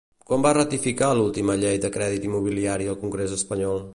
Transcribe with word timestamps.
Quan 0.29 0.45
va 0.45 0.53
ratificar 0.57 1.09
l'última 1.19 1.57
llei 1.65 1.77
de 1.85 1.93
crèdit 1.99 2.27
immobiliari 2.31 2.91
el 2.95 3.01
congrés 3.05 3.37
espanyol? 3.41 3.83